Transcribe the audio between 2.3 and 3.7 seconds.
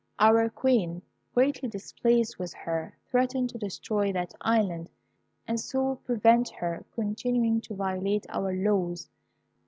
with her, threatened to